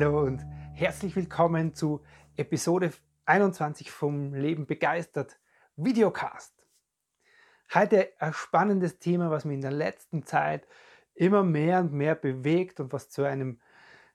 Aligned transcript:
Hallo 0.00 0.20
und 0.20 0.46
herzlich 0.74 1.16
willkommen 1.16 1.74
zu 1.74 2.00
Episode 2.36 2.92
21 3.26 3.90
vom 3.90 4.32
Leben 4.32 4.64
begeistert 4.64 5.40
Videocast. 5.74 6.54
Heute 7.74 8.10
ein 8.20 8.32
spannendes 8.32 9.00
Thema, 9.00 9.32
was 9.32 9.44
mich 9.44 9.56
in 9.56 9.60
der 9.60 9.72
letzten 9.72 10.24
Zeit 10.24 10.68
immer 11.16 11.42
mehr 11.42 11.80
und 11.80 11.92
mehr 11.92 12.14
bewegt 12.14 12.78
und 12.78 12.92
was 12.92 13.10
zu 13.10 13.24
einem 13.24 13.58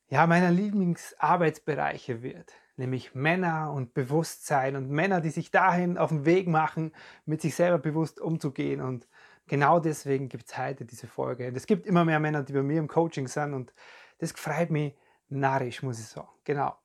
ja, 0.08 0.26
meiner 0.26 0.52
Lieblingsarbeitsbereiche 0.52 2.24
wird, 2.24 2.54
nämlich 2.78 3.14
Männer 3.14 3.74
und 3.74 3.94
Bewusstsein 3.94 4.78
und 4.78 4.90
Männer, 4.90 5.20
die 5.20 5.32
sich 5.32 5.52
dahin 5.52 5.98
auf 5.98 6.12
den 6.12 6.26
Weg 6.26 6.48
machen, 6.48 6.94
mit 7.26 7.42
sich 7.42 7.56
selber 7.56 7.78
bewusst 7.78 8.22
umzugehen. 8.22 8.80
Und 8.80 9.10
genau 9.48 9.82
deswegen 9.82 10.30
gibt 10.30 10.46
es 10.50 10.58
heute 10.58 10.86
diese 10.86 11.08
Folge. 11.08 11.50
Und 11.50 11.58
es 11.58 11.68
gibt 11.68 11.86
immer 11.86 12.06
mehr 12.06 12.22
Männer, 12.22 12.44
die 12.44 12.54
bei 12.54 12.64
mir 12.64 12.80
im 12.80 12.88
Coaching 12.88 13.28
sind 13.28 13.54
und 13.54 13.74
das 14.20 14.32
freut 14.32 14.70
mich 14.70 14.96
narrisch, 15.34 15.84
muss 15.84 16.00
ich 16.00 16.06
sagen. 16.06 16.30
Genau. 16.44 16.76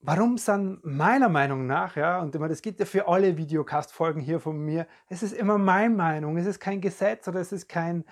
Warum 0.00 0.38
sind 0.38 0.84
meiner 0.84 1.28
Meinung 1.28 1.66
nach, 1.66 1.96
ja, 1.96 2.20
und 2.20 2.32
das 2.34 2.62
gilt 2.62 2.78
ja 2.78 2.86
für 2.86 3.08
alle 3.08 3.36
Videocast-Folgen 3.36 4.20
hier 4.20 4.38
von 4.38 4.56
mir, 4.56 4.86
es 5.08 5.22
ist 5.22 5.32
immer 5.32 5.58
meine 5.58 5.94
Meinung, 5.94 6.36
es 6.36 6.46
ist 6.46 6.60
kein 6.60 6.80
Gesetz 6.80 7.26
oder 7.26 7.40
es 7.40 7.50
ist 7.50 7.68
kein, 7.68 8.04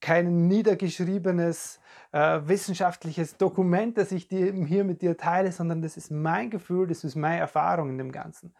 kein 0.00 0.46
niedergeschriebenes 0.46 1.80
äh, 2.12 2.40
wissenschaftliches 2.44 3.36
Dokument, 3.36 3.98
das 3.98 4.12
ich 4.12 4.28
dir, 4.28 4.52
hier 4.52 4.84
mit 4.84 5.02
dir 5.02 5.18
teile, 5.18 5.52
sondern 5.52 5.82
das 5.82 5.98
ist 5.98 6.10
mein 6.10 6.48
Gefühl, 6.48 6.86
das 6.86 7.04
ist 7.04 7.14
meine 7.14 7.40
Erfahrung 7.40 7.90
in 7.90 7.98
dem 7.98 8.12
Ganzen. 8.12 8.54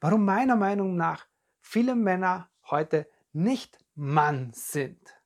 Warum 0.00 0.24
meiner 0.24 0.56
Meinung 0.56 0.96
nach 0.96 1.26
viele 1.60 1.94
Männer 1.94 2.48
heute 2.68 3.06
nicht 3.32 3.78
Mann 3.94 4.52
sind. 4.54 5.20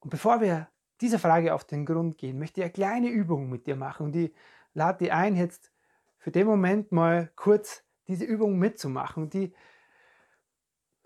Und 0.00 0.10
bevor 0.10 0.40
wir 0.40 0.68
dieser 1.00 1.18
Frage 1.18 1.54
auf 1.54 1.64
den 1.64 1.86
Grund 1.86 2.18
gehen, 2.18 2.38
möchte 2.38 2.60
ich 2.60 2.64
eine 2.64 2.72
kleine 2.72 3.08
Übung 3.08 3.48
mit 3.48 3.66
dir 3.66 3.76
machen 3.76 4.06
und 4.06 4.16
ich 4.16 4.32
lade 4.74 4.98
dich 4.98 5.12
ein, 5.12 5.36
jetzt 5.36 5.72
für 6.18 6.30
den 6.30 6.46
Moment 6.46 6.92
mal 6.92 7.30
kurz 7.36 7.84
diese 8.08 8.24
Übung 8.24 8.58
mitzumachen. 8.58 9.24
Und 9.24 9.34
die 9.34 9.54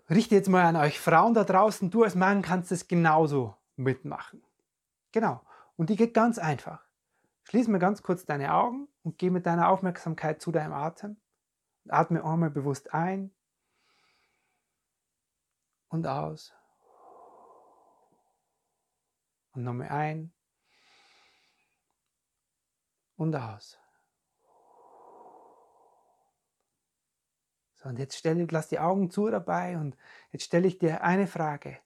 richte 0.09 0.35
jetzt 0.35 0.49
mal 0.49 0.63
an 0.63 0.75
euch 0.75 0.99
Frauen 0.99 1.33
da 1.33 1.43
draußen, 1.43 1.89
du 1.89 2.03
als 2.03 2.15
Mann 2.15 2.41
kannst 2.41 2.71
es 2.71 2.87
genauso 2.87 3.55
mitmachen. 3.75 4.43
Genau. 5.11 5.41
Und 5.77 5.89
die 5.89 5.95
geht 5.95 6.13
ganz 6.13 6.37
einfach. 6.37 6.85
Schließ 7.43 7.67
mal 7.67 7.79
ganz 7.79 8.03
kurz 8.03 8.25
deine 8.25 8.53
Augen 8.53 8.87
und 9.03 9.17
geh 9.17 9.29
mit 9.29 9.45
deiner 9.45 9.69
Aufmerksamkeit 9.69 10.41
zu 10.41 10.51
deinem 10.51 10.73
Atem. 10.73 11.17
Atme 11.87 12.23
einmal 12.23 12.51
bewusst 12.51 12.93
ein 12.93 13.31
und 15.89 16.05
aus. 16.07 16.53
Und 19.53 19.63
nochmal 19.63 19.89
ein 19.89 20.33
und 23.17 23.35
aus. 23.35 23.77
So, 27.75 27.89
und 27.89 27.97
jetzt 27.99 28.15
stelle, 28.15 28.45
lass 28.49 28.67
die 28.69 28.79
Augen 28.79 29.09
zu 29.09 29.29
dabei 29.29 29.77
und 29.77 29.97
jetzt 30.31 30.43
stelle 30.43 30.67
ich 30.67 30.77
dir 30.77 31.03
eine 31.03 31.27
Frage. 31.27 31.79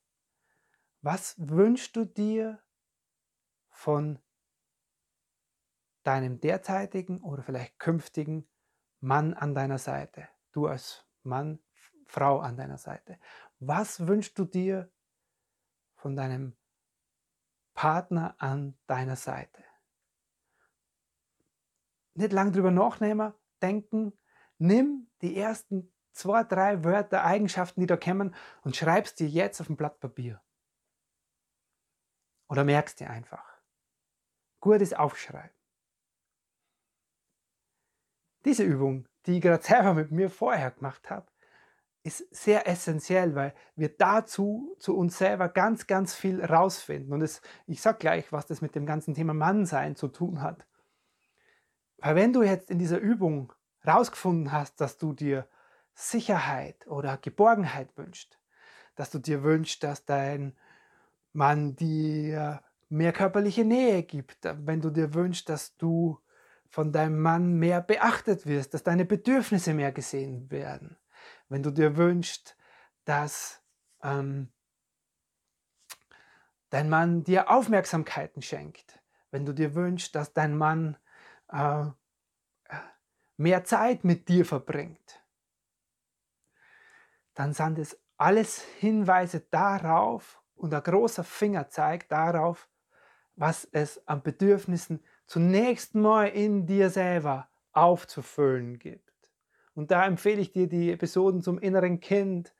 Was 1.02 1.36
wünschst 1.38 1.96
du 1.96 2.06
dir 2.06 2.62
von 3.70 4.20
deinem 6.04 6.40
derzeitigen 6.40 7.22
oder 7.22 7.44
vielleicht 7.44 7.80
künftigen 7.80 8.48
Mann 9.00 9.34
an 9.34 9.56
deiner 9.56 9.78
Seite? 9.78 10.28
Du 10.52 10.68
als 10.68 11.06
Mann, 11.24 11.60
Frau 12.08 12.40
an 12.40 12.58
deiner 12.58 12.78
Seite. 12.78 13.20
Was 13.60 14.08
wünschst 14.08 14.38
du 14.38 14.46
dir 14.46 14.92
von 15.96 16.16
deinem 16.16 16.58
Partner 17.76 18.36
an 18.40 18.76
deiner 18.88 19.16
Seite. 19.18 19.64
Nicht 22.16 22.34
lang 22.34 22.52
drüber 22.52 22.72
nachnehmen, 22.72 23.34
denken, 23.62 24.18
nimm 24.58 25.12
die 25.22 25.38
ersten 25.38 25.94
zwei, 26.14 26.44
drei 26.44 26.84
Wörter, 26.84 27.24
Eigenschaften, 27.26 27.82
die 27.82 27.88
da 27.88 27.98
kommen 27.98 28.34
und 28.64 28.76
schreibst 28.76 29.20
dir 29.20 29.28
jetzt 29.28 29.60
auf 29.62 29.70
ein 29.70 29.76
Blatt 29.76 30.00
Papier. 30.00 30.42
Oder 32.48 32.64
merkst 32.64 33.00
dir 33.00 33.10
einfach. 33.10 33.46
Gutes 34.62 34.94
Aufschreiben. 34.94 35.56
Diese 38.46 38.64
Übung, 38.64 39.08
die 39.26 39.38
ich 39.38 39.42
gerade 39.42 39.64
selber 39.64 39.94
mit 39.94 40.12
mir 40.12 40.30
vorher 40.30 40.72
gemacht 40.72 41.10
habe, 41.10 41.28
ist 42.06 42.24
sehr 42.34 42.68
essentiell, 42.68 43.34
weil 43.34 43.56
wir 43.76 43.90
dazu 43.90 44.76
zu 44.78 44.96
uns 44.96 45.18
selber 45.18 45.50
ganz, 45.50 45.88
ganz 45.88 46.14
viel 46.14 46.44
rausfinden. 46.44 47.12
Und 47.12 47.22
es, 47.22 47.42
ich 47.66 47.82
sage 47.82 47.98
gleich, 47.98 48.32
was 48.32 48.46
das 48.46 48.62
mit 48.62 48.76
dem 48.76 48.86
ganzen 48.86 49.16
Thema 49.16 49.34
Mannsein 49.34 49.96
zu 49.96 50.08
tun 50.08 50.42
hat. 50.42 50.68
Weil 51.98 52.16
wenn 52.16 52.32
du 52.32 52.44
jetzt 52.44 52.70
in 52.70 52.78
dieser 52.78 53.00
Übung 53.00 53.54
rausgefunden 53.88 54.52
hast, 54.52 54.80
dass 54.82 55.00
du 55.00 55.14
dir 55.14 55.48
Sicherheit 55.96 56.86
oder 56.86 57.18
Geborgenheit 57.18 57.98
wünschst, 57.98 58.38
dass 58.96 59.10
du 59.10 59.18
dir 59.18 59.42
wünschst, 59.42 59.84
dass 59.84 60.06
dein 60.06 60.56
Mann 61.34 61.76
dir 61.76 62.62
mehr 62.88 63.14
körperliche 63.14 63.66
Nähe 63.66 64.04
gibt, 64.04 64.38
wenn 64.44 64.80
du 64.80 64.92
dir 64.92 65.16
wünschst, 65.16 65.50
dass 65.50 65.76
du 65.78 66.20
von 66.70 66.92
deinem 66.92 67.20
Mann 67.20 67.56
mehr 67.56 67.82
beachtet 67.82 68.46
wirst, 68.46 68.76
dass 68.76 68.84
deine 68.84 69.06
Bedürfnisse 69.06 69.74
mehr 69.74 69.92
gesehen 69.92 70.52
werden, 70.52 70.98
wenn 71.50 71.64
du 71.64 71.72
dir 71.72 71.98
wünschst, 71.98 72.58
dass 73.06 73.62
ähm, 74.02 74.52
dein 76.70 76.90
Mann 76.90 77.24
dir 77.24 77.50
Aufmerksamkeiten 77.50 78.42
schenkt, 78.42 79.00
wenn 79.32 79.46
du 79.46 79.54
dir 79.54 79.76
wünschst, 79.76 80.16
dass 80.16 80.34
dein 80.34 80.58
Mann 80.58 80.98
äh, 81.50 81.86
mehr 83.38 83.64
Zeit 83.64 84.04
mit 84.04 84.30
dir 84.30 84.46
verbringt, 84.46 85.24
dann 87.34 87.54
sind 87.54 87.80
es 87.80 88.00
alles 88.18 88.62
Hinweise 88.80 89.42
darauf 89.42 90.42
und 90.56 90.74
ein 90.74 90.84
großer 90.84 91.24
Finger 91.24 91.70
zeigt 91.70 92.12
darauf, 92.12 92.70
was 93.36 93.68
es 93.72 94.08
an 94.08 94.24
Bedürfnissen 94.24 95.04
zunächst 95.26 95.96
mal 95.96 96.28
in 96.28 96.66
dir 96.66 96.90
selber 96.90 97.50
aufzufüllen 97.74 98.80
gibt. 98.80 99.05
Und 99.76 99.92
da 99.92 100.06
empfehle 100.06 100.42
ich 100.42 100.52
dir 100.52 100.68
die 100.68 100.92
Episoden 100.92 101.42
zum 101.42 101.60
inneren 101.60 102.00
Kind, 102.00 102.54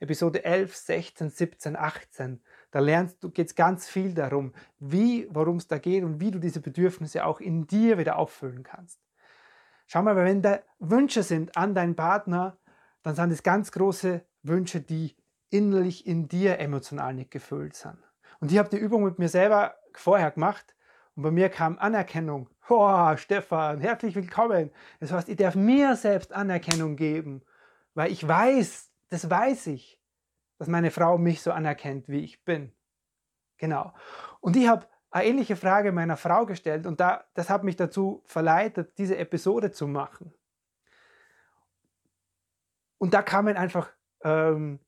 Episode 0.00 0.44
11, 0.44 0.74
16, 0.74 1.30
17, 1.30 1.76
18. 1.76 2.42
Da 2.72 2.80
lernst 2.80 3.22
du, 3.22 3.30
geht 3.30 3.48
es 3.48 3.54
ganz 3.54 3.88
viel 3.88 4.14
darum, 4.14 4.52
wie, 4.80 5.28
worum 5.30 5.58
es 5.58 5.68
da 5.68 5.78
geht 5.78 6.02
und 6.02 6.18
wie 6.18 6.32
du 6.32 6.40
diese 6.40 6.60
Bedürfnisse 6.60 7.24
auch 7.24 7.40
in 7.40 7.66
dir 7.66 7.98
wieder 7.98 8.18
auffüllen 8.18 8.64
kannst. 8.64 8.98
Schau 9.86 10.02
mal, 10.02 10.16
wenn 10.16 10.42
da 10.42 10.60
Wünsche 10.80 11.22
sind 11.22 11.56
an 11.56 11.74
deinen 11.74 11.94
Partner, 11.94 12.58
dann 13.02 13.14
sind 13.14 13.30
es 13.30 13.42
ganz 13.42 13.70
große 13.70 14.24
Wünsche, 14.42 14.80
die 14.80 15.14
innerlich 15.50 16.06
in 16.06 16.28
dir 16.28 16.58
emotional 16.58 17.14
nicht 17.14 17.30
gefüllt 17.30 17.76
sind. 17.76 17.98
Und 18.40 18.50
ich 18.50 18.58
habe 18.58 18.70
die 18.70 18.78
Übung 18.78 19.04
mit 19.04 19.18
mir 19.18 19.28
selber 19.28 19.76
vorher 19.94 20.30
gemacht 20.30 20.74
und 21.14 21.22
bei 21.22 21.30
mir 21.30 21.48
kam 21.48 21.78
Anerkennung. 21.78 22.48
Oh, 22.68 23.16
Stefan, 23.16 23.80
herzlich 23.80 24.14
willkommen. 24.14 24.70
Das 25.00 25.10
heißt, 25.10 25.28
ich 25.28 25.36
darf 25.36 25.56
mir 25.56 25.96
selbst 25.96 26.32
Anerkennung 26.32 26.94
geben, 26.94 27.42
weil 27.94 28.12
ich 28.12 28.26
weiß, 28.26 28.92
das 29.08 29.28
weiß 29.28 29.66
ich, 29.66 30.00
dass 30.58 30.68
meine 30.68 30.92
Frau 30.92 31.18
mich 31.18 31.42
so 31.42 31.50
anerkennt, 31.50 32.08
wie 32.08 32.20
ich 32.20 32.44
bin. 32.44 32.72
Genau. 33.56 33.92
Und 34.40 34.56
ich 34.56 34.68
habe 34.68 34.86
eine 35.10 35.26
ähnliche 35.26 35.56
Frage 35.56 35.90
meiner 35.90 36.16
Frau 36.16 36.46
gestellt 36.46 36.86
und 36.86 37.00
da, 37.00 37.24
das 37.34 37.50
hat 37.50 37.64
mich 37.64 37.74
dazu 37.74 38.22
verleitet, 38.26 38.96
diese 38.96 39.18
Episode 39.18 39.72
zu 39.72 39.88
machen. 39.88 40.32
Und 42.98 43.12
da 43.12 43.22
kamen 43.22 43.56
einfach 43.56 43.90
ähm, 44.22 44.78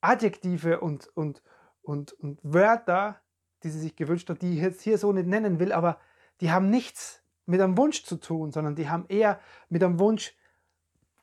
Adjektive 0.00 0.78
und, 0.78 1.08
und, 1.16 1.42
und, 1.82 2.12
und 2.12 2.38
Wörter, 2.44 3.20
die 3.64 3.70
sie 3.70 3.80
sich 3.80 3.96
gewünscht 3.96 4.30
hat, 4.30 4.42
die 4.42 4.54
ich 4.54 4.62
jetzt 4.62 4.82
hier 4.82 4.96
so 4.96 5.12
nicht 5.12 5.26
nennen 5.26 5.58
will, 5.58 5.72
aber 5.72 5.98
die 6.40 6.50
haben 6.50 6.70
nichts 6.70 7.22
mit 7.46 7.60
einem 7.60 7.76
Wunsch 7.76 8.04
zu 8.04 8.16
tun, 8.16 8.52
sondern 8.52 8.74
die 8.74 8.88
haben 8.88 9.06
eher 9.08 9.40
mit 9.68 9.82
einem 9.82 9.98
Wunsch, 9.98 10.34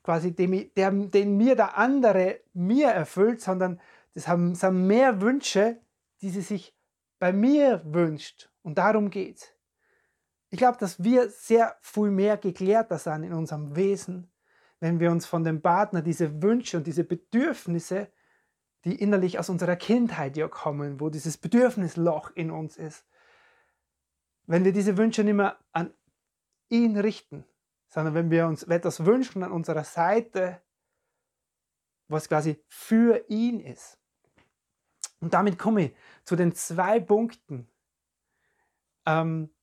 quasi 0.04 0.36
dem, 0.36 0.72
der, 0.76 0.92
den 0.92 1.38
mir 1.38 1.56
der 1.56 1.78
andere 1.78 2.40
mir 2.54 2.90
erfüllt, 2.90 3.42
sondern 3.42 3.80
das 4.14 4.28
haben, 4.28 4.54
das 4.54 4.64
haben 4.64 4.88
mehr 4.88 5.22
Wünsche, 5.22 5.80
die 6.22 6.30
sie 6.30 6.42
sich 6.42 6.76
bei 7.20 7.34
mir 7.34 7.82
wünscht, 7.86 8.50
und 8.62 8.78
darum 8.78 9.10
geht's. 9.10 9.52
Ich 10.50 10.58
glaube, 10.58 10.78
dass 10.78 11.04
wir 11.04 11.30
sehr 11.30 11.76
viel 11.82 12.12
mehr 12.12 12.38
geklärter 12.38 12.98
sind 12.98 13.24
in 13.24 13.34
unserem 13.34 13.76
Wesen, 13.76 14.32
wenn 14.80 15.00
wir 15.00 15.12
uns 15.12 15.26
von 15.26 15.44
dem 15.44 15.62
Partner 15.62 16.02
diese 16.02 16.42
Wünsche 16.42 16.78
und 16.78 16.88
diese 16.88 17.04
Bedürfnisse, 17.04 18.10
die 18.86 18.96
innerlich 18.96 19.40
aus 19.40 19.50
unserer 19.50 19.76
Kindheit 19.76 20.38
ja 20.38 20.48
kommen, 20.48 21.00
wo 21.00 21.10
dieses 21.10 21.38
Bedürfnisloch 21.38 22.32
in 22.36 22.52
uns 22.52 22.78
ist, 22.78 23.06
wenn 24.48 24.64
wir 24.64 24.74
diese 24.74 24.98
Wünsche 24.98 25.24
nicht 25.24 25.36
mehr 25.36 25.58
an 25.72 25.94
ihn 26.70 26.98
richten, 26.98 27.46
sondern 27.88 28.14
wenn 28.14 28.32
wir 28.32 28.48
uns 28.48 28.64
etwas 28.64 29.06
wünschen 29.06 29.44
an 29.44 29.52
unserer 29.52 29.84
Seite, 29.84 30.62
was 32.08 32.28
quasi 32.28 32.64
für 32.68 33.26
ihn 33.30 33.60
ist. 33.60 33.98
Und 35.20 35.34
damit 35.34 35.58
komme 35.58 35.86
ich 35.86 35.96
zu 36.24 36.36
den 36.36 36.54
zwei 36.54 37.00
Punkten, 37.00 37.70
ähm, 39.06 39.54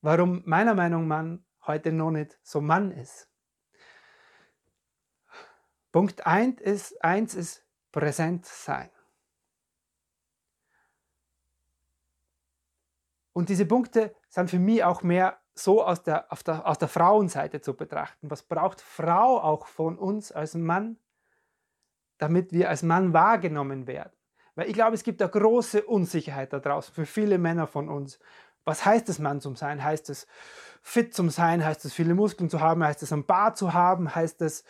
warum 0.00 0.42
meiner 0.46 0.74
Meinung 0.74 1.06
nach 1.06 1.38
heute 1.66 1.92
noch 1.92 2.10
nicht 2.10 2.38
so 2.42 2.60
Mann 2.60 2.90
ist. 2.90 3.28
Punkt 5.92 6.26
1 6.26 6.60
ist, 6.60 7.02
eins 7.04 7.34
ist 7.34 7.64
präsent 7.92 8.46
sein. 8.46 8.90
Und 13.38 13.50
diese 13.50 13.66
Punkte 13.66 14.12
sind 14.28 14.50
für 14.50 14.58
mich 14.58 14.82
auch 14.82 15.04
mehr 15.04 15.38
so 15.54 15.84
aus 15.84 16.02
der, 16.02 16.26
der, 16.44 16.66
aus 16.66 16.78
der 16.78 16.88
Frauenseite 16.88 17.60
zu 17.60 17.74
betrachten. 17.74 18.28
Was 18.32 18.42
braucht 18.42 18.80
Frau 18.80 19.40
auch 19.40 19.68
von 19.68 19.96
uns 19.96 20.32
als 20.32 20.54
Mann, 20.54 20.96
damit 22.18 22.50
wir 22.50 22.68
als 22.68 22.82
Mann 22.82 23.12
wahrgenommen 23.12 23.86
werden? 23.86 24.10
Weil 24.56 24.66
ich 24.66 24.72
glaube, 24.72 24.96
es 24.96 25.04
gibt 25.04 25.22
eine 25.22 25.30
große 25.30 25.84
Unsicherheit 25.84 26.52
da 26.52 26.58
draußen 26.58 26.92
für 26.92 27.06
viele 27.06 27.38
Männer 27.38 27.68
von 27.68 27.88
uns. 27.88 28.18
Was 28.64 28.84
heißt 28.84 29.08
es, 29.08 29.20
Mann 29.20 29.40
zum 29.40 29.54
Sein? 29.54 29.84
Heißt 29.84 30.10
es 30.10 30.26
fit 30.82 31.14
zum 31.14 31.30
Sein? 31.30 31.64
Heißt 31.64 31.84
es 31.84 31.92
viele 31.92 32.14
Muskeln 32.14 32.50
zu 32.50 32.60
haben? 32.60 32.82
Heißt 32.82 33.04
es 33.04 33.12
ein 33.12 33.24
Bar 33.24 33.54
zu 33.54 33.72
haben? 33.72 34.16
Heißt 34.16 34.42
es 34.42 34.64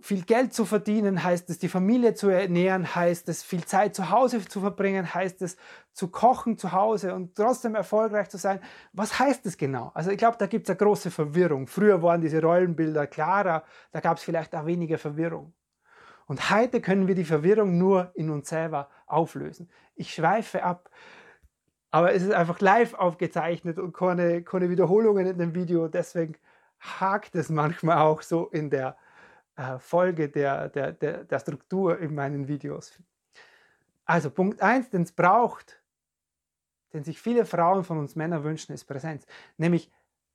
viel 0.00 0.22
Geld 0.24 0.52
zu 0.52 0.64
verdienen, 0.66 1.22
heißt 1.22 1.48
es, 1.48 1.58
die 1.58 1.68
Familie 1.68 2.14
zu 2.14 2.28
ernähren, 2.28 2.94
heißt 2.94 3.28
es, 3.28 3.42
viel 3.42 3.64
Zeit 3.64 3.94
zu 3.94 4.10
Hause 4.10 4.44
zu 4.46 4.60
verbringen, 4.60 5.14
heißt 5.14 5.40
es, 5.42 5.56
zu 5.92 6.08
kochen 6.08 6.58
zu 6.58 6.72
Hause 6.72 7.14
und 7.14 7.34
trotzdem 7.34 7.74
erfolgreich 7.74 8.28
zu 8.28 8.36
sein. 8.36 8.60
Was 8.92 9.18
heißt 9.18 9.46
das 9.46 9.56
genau? 9.56 9.92
Also 9.94 10.10
ich 10.10 10.18
glaube, 10.18 10.36
da 10.38 10.46
gibt 10.46 10.68
es 10.68 10.70
eine 10.70 10.76
große 10.76 11.10
Verwirrung. 11.10 11.66
Früher 11.66 12.02
waren 12.02 12.20
diese 12.20 12.42
Rollenbilder 12.42 13.06
klarer, 13.06 13.64
da 13.92 14.00
gab 14.00 14.18
es 14.18 14.22
vielleicht 14.22 14.54
auch 14.54 14.66
weniger 14.66 14.98
Verwirrung. 14.98 15.54
Und 16.26 16.50
heute 16.50 16.80
können 16.80 17.08
wir 17.08 17.14
die 17.14 17.24
Verwirrung 17.24 17.78
nur 17.78 18.10
in 18.14 18.30
uns 18.30 18.48
selber 18.48 18.90
auflösen. 19.06 19.70
Ich 19.94 20.12
schweife 20.12 20.62
ab, 20.62 20.90
aber 21.90 22.12
es 22.12 22.22
ist 22.22 22.32
einfach 22.32 22.60
live 22.60 22.94
aufgezeichnet 22.94 23.78
und 23.78 23.94
keine, 23.94 24.42
keine 24.42 24.68
Wiederholungen 24.68 25.26
in 25.26 25.38
dem 25.38 25.54
Video. 25.54 25.88
Deswegen 25.88 26.36
hakt 26.80 27.34
es 27.34 27.48
manchmal 27.48 27.98
auch 27.98 28.20
so 28.20 28.48
in 28.48 28.68
der 28.68 28.98
äh, 29.56 29.78
Folge 29.78 30.28
der, 30.28 30.68
der, 30.68 30.92
der, 30.92 31.24
der 31.24 31.38
Struktur 31.38 31.98
in 31.98 32.14
meinen 32.14 32.48
Videos. 32.48 32.92
Also 34.04 34.30
Punkt 34.30 34.62
1, 34.62 34.90
den 34.90 35.02
es 35.02 35.12
braucht, 35.12 35.82
den 36.92 37.04
sich 37.04 37.20
viele 37.20 37.44
Frauen 37.44 37.84
von 37.84 37.98
uns 37.98 38.16
Männern 38.16 38.44
wünschen, 38.44 38.72
ist 38.72 38.84
Präsenz. 38.84 39.26
Nämlich 39.56 39.90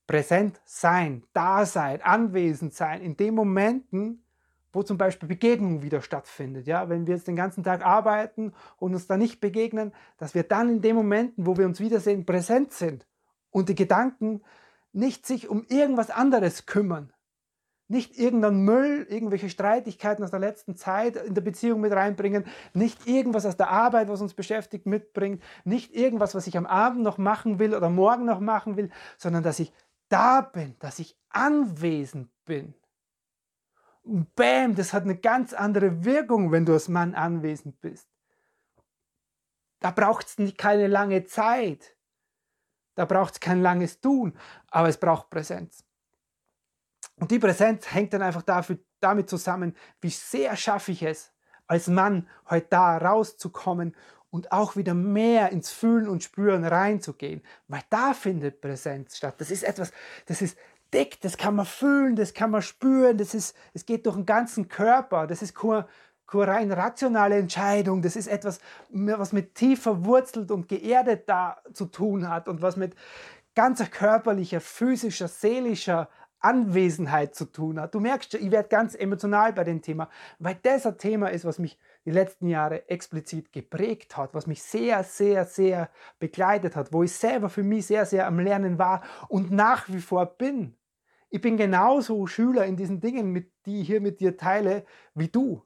präsent 0.08 0.60
sein, 0.66 1.24
da 1.34 1.66
sein, 1.66 2.02
anwesend 2.02 2.74
sein 2.74 3.02
in 3.02 3.16
den 3.16 3.34
Momenten, 3.34 4.26
wo 4.74 4.84
zum 4.84 4.98
Beispiel 4.98 5.30
Begegnung 5.30 5.84
wieder 5.84 6.02
stattfindet. 6.02 6.68
Ja? 6.68 6.90
Wenn 6.90 7.08
wir 7.08 7.16
jetzt 7.16 7.28
den 7.28 7.36
ganzen 7.36 7.64
Tag 7.64 7.86
arbeiten 7.86 8.54
und 8.78 8.94
uns 8.94 9.08
da 9.08 9.18
nicht 9.18 9.40
begegnen, 9.40 9.94
dass 10.18 10.34
wir 10.34 10.44
dann 10.44 10.70
in 10.70 10.82
den 10.82 10.96
Momenten, 10.96 11.46
wo 11.46 11.58
wir 11.58 11.66
uns 11.66 11.80
wiedersehen, 11.80 12.26
präsent 12.26 12.74
sind 12.74 13.06
und 13.52 13.70
die 13.70 13.76
Gedanken 13.76 14.42
nicht 14.94 15.26
sich 15.26 15.48
um 15.48 15.66
irgendwas 15.68 16.10
anderes 16.10 16.66
kümmern, 16.66 17.14
nicht 17.92 18.18
irgendeinen 18.18 18.64
Müll, 18.64 19.06
irgendwelche 19.10 19.50
Streitigkeiten 19.50 20.24
aus 20.24 20.32
der 20.32 20.40
letzten 20.40 20.76
Zeit 20.76 21.18
in 21.18 21.36
der 21.36 21.42
Beziehung 21.42 21.82
mit 21.82 21.92
reinbringen, 21.92 22.46
nicht 22.74 23.06
irgendwas 23.06 23.46
aus 23.46 23.58
der 23.58 23.70
Arbeit, 23.70 24.08
was 24.08 24.22
uns 24.22 24.34
beschäftigt, 24.34 24.86
mitbringen, 24.86 25.42
nicht 25.66 25.94
irgendwas, 25.94 26.34
was 26.34 26.48
ich 26.48 26.58
am 26.58 26.66
Abend 26.66 27.04
noch 27.04 27.18
machen 27.18 27.60
will 27.60 27.76
oder 27.76 27.90
morgen 27.90 28.26
noch 28.26 28.40
machen 28.40 28.78
will, 28.78 28.90
sondern 29.18 29.44
dass 29.44 29.60
ich 29.60 29.74
da 30.08 30.40
bin, 30.40 30.76
dass 30.80 31.00
ich 31.00 31.18
anwesend 31.30 32.30
bin. 32.46 32.74
Und 34.04 34.34
bam, 34.36 34.74
das 34.76 34.94
hat 34.94 35.04
eine 35.04 35.18
ganz 35.18 35.54
andere 35.54 36.06
Wirkung, 36.06 36.52
wenn 36.52 36.66
du 36.66 36.74
als 36.74 36.88
Mann 36.88 37.14
anwesend 37.14 37.82
bist. 37.82 38.08
Da 39.80 39.92
braucht 39.92 40.28
es 40.28 40.58
keine 40.58 40.88
lange 40.88 41.26
Zeit. 41.26 41.98
Da 42.96 43.06
braucht 43.06 43.34
es 43.34 43.40
kein 43.40 43.62
langes 43.62 44.00
Tun, 44.00 44.38
aber 44.68 44.88
es 44.88 44.98
braucht 44.98 45.30
Präsenz. 45.30 45.84
Und 47.22 47.30
die 47.30 47.38
Präsenz 47.38 47.94
hängt 47.94 48.14
dann 48.14 48.24
einfach 48.24 48.42
dafür, 48.42 48.80
damit 49.00 49.30
zusammen, 49.30 49.76
wie 50.02 50.10
sehr 50.10 50.56
schaffe 50.58 50.92
ich 50.92 51.04
es, 51.04 51.32
als 51.68 51.88
Mann 51.88 52.28
heute 52.50 52.66
da 52.72 52.98
rauszukommen 52.98 53.96
und 54.32 54.52
auch 54.52 54.76
wieder 54.76 54.96
mehr 54.96 55.52
ins 55.52 55.70
Fühlen 55.70 56.10
und 56.10 56.24
Spüren 56.24 56.66
reinzugehen. 56.66 57.44
Weil 57.68 57.84
da 57.92 58.16
findet 58.16 58.60
Präsenz 58.60 59.18
statt. 59.18 59.36
Das 59.38 59.52
ist 59.52 59.62
etwas, 59.62 59.92
das 60.26 60.42
ist 60.42 60.58
dick, 60.96 61.22
das 61.22 61.38
kann 61.38 61.56
man 61.56 61.68
fühlen, 61.68 62.16
das 62.16 62.34
kann 62.34 62.50
man 62.50 62.64
spüren, 62.64 63.20
das 63.20 63.36
ist, 63.36 63.56
es 63.76 63.86
geht 63.86 64.08
durch 64.08 64.16
den 64.16 64.26
ganzen 64.26 64.68
Körper. 64.68 65.28
Das 65.28 65.44
ist 65.44 65.54
keine, 65.56 65.86
rein 66.34 66.72
rationale 66.72 67.38
Entscheidung. 67.38 68.02
Das 68.02 68.16
ist 68.16 68.28
etwas, 68.28 68.60
was 68.90 69.32
mit 69.32 69.54
tief 69.54 69.84
verwurzelt 69.84 70.50
und 70.50 70.68
geerdet 70.68 71.30
da 71.30 71.58
zu 71.72 71.86
tun 71.86 72.28
hat 72.28 72.48
und 72.48 72.64
was 72.64 72.78
mit 72.78 72.96
ganzer 73.54 73.86
körperlicher, 73.86 74.60
physischer, 74.60 75.28
seelischer 75.28 76.10
Anwesenheit 76.42 77.36
zu 77.36 77.46
tun 77.46 77.80
hat. 77.80 77.94
Du 77.94 78.00
merkst 78.00 78.32
schon, 78.32 78.42
ich 78.42 78.52
werde 78.52 78.70
ganz 78.70 78.96
emotional 78.96 79.54
bei 79.54 79.64
dem 79.64 79.82
Thema, 79.82 80.10
weil 80.40 80.58
das 80.62 80.86
ein 80.86 80.98
Thema 80.98 81.28
ist, 81.28 81.46
was 81.46 81.60
mich 81.60 81.78
die 82.06 82.12
letzten 82.12 82.48
Jahre 82.48 82.90
explizit 82.90 83.54
geprägt 83.54 84.18
hat, 84.18 84.34
was 84.34 84.48
mich 84.48 84.64
sehr, 84.64 85.04
sehr, 85.04 85.46
sehr 85.46 85.90
begleitet 86.20 86.76
hat, 86.76 86.92
wo 86.92 87.04
ich 87.04 87.14
selber 87.14 87.50
für 87.50 87.64
mich 87.64 87.86
sehr, 87.86 88.06
sehr 88.06 88.28
am 88.28 88.40
Lernen 88.40 88.80
war 88.80 89.04
und 89.30 89.52
nach 89.52 89.88
wie 89.88 90.02
vor 90.02 90.26
bin. 90.26 90.76
Ich 91.30 91.42
bin 91.42 91.58
genauso 91.58 92.28
Schüler 92.28 92.66
in 92.66 92.76
diesen 92.76 93.00
Dingen, 93.00 93.32
mit, 93.32 93.52
die 93.66 93.82
ich 93.82 93.88
hier 93.88 94.02
mit 94.02 94.20
dir 94.20 94.36
teile, 94.36 94.86
wie 95.14 95.30
du. 95.30 95.64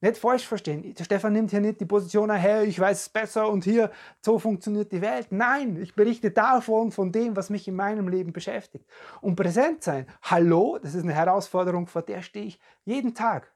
Nicht 0.00 0.18
falsch 0.18 0.46
verstehen. 0.46 0.94
Der 0.94 1.04
Stefan 1.04 1.32
nimmt 1.32 1.50
hier 1.50 1.60
nicht 1.60 1.80
die 1.80 1.84
Position 1.84 2.30
her, 2.30 2.62
ich 2.62 2.78
weiß 2.78 3.00
es 3.00 3.08
besser 3.08 3.48
und 3.48 3.64
hier, 3.64 3.90
so 4.20 4.38
funktioniert 4.38 4.92
die 4.92 5.00
Welt. 5.00 5.28
Nein, 5.30 5.80
ich 5.82 5.94
berichte 5.94 6.30
davon, 6.30 6.92
von 6.92 7.10
dem, 7.10 7.34
was 7.34 7.50
mich 7.50 7.66
in 7.66 7.74
meinem 7.74 8.06
Leben 8.08 8.32
beschäftigt. 8.32 8.88
Und 9.20 9.34
präsent 9.34 9.82
sein, 9.82 10.06
hallo, 10.22 10.78
das 10.80 10.94
ist 10.94 11.02
eine 11.02 11.14
Herausforderung, 11.14 11.88
vor 11.88 12.02
der 12.02 12.22
stehe 12.22 12.46
ich 12.46 12.60
jeden 12.84 13.14
Tag. 13.14 13.52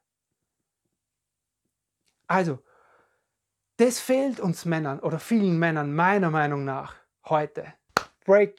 Also, 2.27 2.59
das 3.77 4.01
fehlt 4.01 4.41
uns 4.41 4.65
Männern 4.65 4.99
oder 4.99 5.21
vielen 5.21 5.59
Männern 5.59 5.95
meiner 5.95 6.31
Meinung 6.31 6.65
nach 6.65 6.97
heute. 7.29 7.73
Break. 8.25 8.57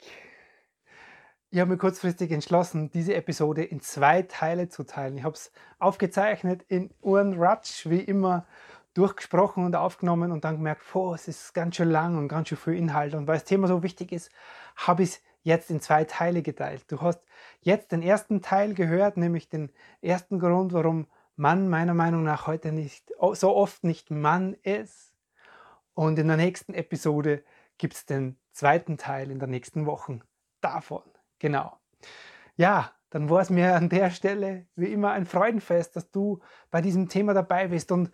Ich 1.54 1.60
habe 1.60 1.70
mich 1.70 1.78
kurzfristig 1.78 2.32
entschlossen, 2.32 2.90
diese 2.90 3.14
Episode 3.14 3.62
in 3.62 3.80
zwei 3.80 4.22
Teile 4.22 4.68
zu 4.68 4.82
teilen. 4.82 5.16
Ich 5.16 5.22
habe 5.22 5.36
es 5.36 5.52
aufgezeichnet 5.78 6.64
in 6.66 6.90
Uhren 7.00 7.40
Ratsch, 7.40 7.88
wie 7.88 8.00
immer 8.00 8.44
durchgesprochen 8.94 9.64
und 9.64 9.76
aufgenommen 9.76 10.32
und 10.32 10.42
dann 10.42 10.56
gemerkt, 10.56 10.82
boah, 10.92 11.14
es 11.14 11.28
ist 11.28 11.54
ganz 11.54 11.76
schön 11.76 11.90
lang 11.90 12.18
und 12.18 12.26
ganz 12.26 12.48
schön 12.48 12.58
viel 12.58 12.74
Inhalt. 12.74 13.14
Und 13.14 13.28
weil 13.28 13.36
das 13.36 13.44
Thema 13.44 13.68
so 13.68 13.84
wichtig 13.84 14.10
ist, 14.10 14.32
habe 14.74 15.04
ich 15.04 15.10
es 15.10 15.22
jetzt 15.44 15.70
in 15.70 15.80
zwei 15.80 16.02
Teile 16.02 16.42
geteilt. 16.42 16.86
Du 16.88 17.00
hast 17.02 17.20
jetzt 17.60 17.92
den 17.92 18.02
ersten 18.02 18.42
Teil 18.42 18.74
gehört, 18.74 19.16
nämlich 19.16 19.48
den 19.48 19.70
ersten 20.02 20.40
Grund, 20.40 20.72
warum 20.72 21.06
Mann 21.36 21.68
meiner 21.68 21.94
Meinung 21.94 22.24
nach 22.24 22.48
heute 22.48 22.72
nicht 22.72 23.12
so 23.34 23.54
oft 23.54 23.84
nicht 23.84 24.10
Mann 24.10 24.54
ist. 24.64 25.14
Und 25.94 26.18
in 26.18 26.26
der 26.26 26.36
nächsten 26.36 26.74
Episode 26.74 27.44
gibt 27.78 27.94
es 27.94 28.06
den 28.06 28.40
zweiten 28.50 28.98
Teil 28.98 29.30
in 29.30 29.38
der 29.38 29.46
nächsten 29.46 29.86
Woche 29.86 30.18
davon. 30.60 31.13
Genau. 31.44 31.76
Ja, 32.56 32.92
dann 33.10 33.28
war 33.28 33.42
es 33.42 33.50
mir 33.50 33.76
an 33.76 33.90
der 33.90 34.08
Stelle 34.08 34.64
wie 34.76 34.86
immer 34.86 35.10
ein 35.10 35.26
Freudenfest, 35.26 35.94
dass 35.94 36.10
du 36.10 36.40
bei 36.70 36.80
diesem 36.80 37.10
Thema 37.10 37.34
dabei 37.34 37.68
bist. 37.68 37.92
Und 37.92 38.10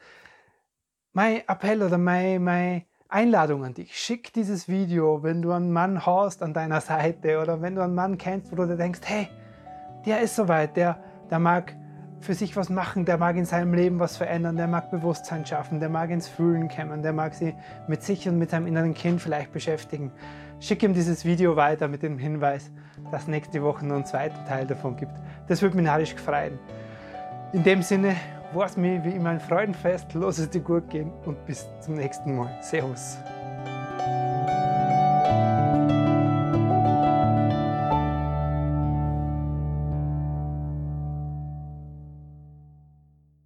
mein 1.13 1.47
Appell 1.47 1.85
oder 1.85 1.97
meine, 1.97 2.41
meine 2.41 2.87
Einladung 3.09 3.65
an 3.65 3.75
dich, 3.75 3.97
schick 3.97 4.33
dieses 4.33 4.69
Video, 4.69 5.23
wenn 5.23 5.43
du 5.43 5.53
einen 5.53 5.71
Mann 5.71 6.05
hast 6.05 6.43
an 6.43 6.55
deiner 6.55 6.81
Seite 6.81 7.41
oder 7.41 7.63
wenn 7.63 7.77
du 7.77 7.85
einen 7.85 7.95
Mann 7.95 8.19
kennst, 8.19 8.51
wo 8.51 8.57
du 8.57 8.67
dir 8.67 8.77
denkst, 8.77 9.03
hey, 9.05 9.29
der 10.05 10.23
ist 10.23 10.35
soweit, 10.35 10.77
der, 10.77 11.01
der 11.31 11.39
mag 11.39 11.77
für 12.21 12.35
sich 12.35 12.57
was 12.57 12.69
machen, 12.69 13.05
der 13.05 13.17
mag 13.17 13.37
in 13.37 13.45
seinem 13.45 13.75
Leben 13.75 14.01
was 14.01 14.17
verändern, 14.17 14.57
der 14.57 14.67
mag 14.67 14.91
Bewusstsein 14.91 15.47
schaffen, 15.47 15.79
der 15.79 15.89
mag 15.89 16.11
ins 16.11 16.27
Fühlen 16.27 16.69
kommen, 16.69 17.03
der 17.03 17.13
mag 17.13 17.35
sich 17.35 17.55
mit 17.87 18.03
sich 18.03 18.29
und 18.29 18.39
mit 18.39 18.51
seinem 18.51 18.67
inneren 18.67 18.93
Kind 18.93 19.23
vielleicht 19.23 19.53
beschäftigen. 19.53 20.11
Schick 20.59 20.83
ihm 20.83 20.95
dieses 20.95 21.25
Video 21.25 21.55
weiter 21.55 21.87
mit 21.87 22.03
dem 22.03 22.19
Hinweis, 22.19 22.71
dass 23.11 23.27
nächste 23.27 23.63
Woche 23.63 23.87
noch 23.87 23.97
einen 23.97 24.07
zweiten 24.07 24.45
Teil 24.47 24.67
davon 24.67 24.97
gibt. 24.97 25.13
Das 25.49 25.63
würde 25.63 25.77
mich 25.77 25.87
narrisch 25.87 26.15
freuen. 26.15 26.59
In 27.53 27.63
dem 27.65 27.83
Sinne, 27.83 28.17
war 28.53 28.67
es 28.67 28.77
mir 28.77 29.03
wie 29.05 29.11
immer 29.11 29.31
ein 29.31 29.41
Freudenfest, 29.41 30.15
lass 30.15 30.39
es 30.39 30.51
dir 30.51 30.61
gut 30.61 30.89
gehen 30.91 31.13
und 31.25 31.45
bis 31.47 31.67
zum 31.81 31.95
nächsten 31.95 32.37
Mal. 32.37 32.51
Servus. 32.61 33.19